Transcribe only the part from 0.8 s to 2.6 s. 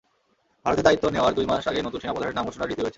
দায়িত্ব নেওয়ার দুই মাস আগে নতুন সেনাপ্রধানের নাম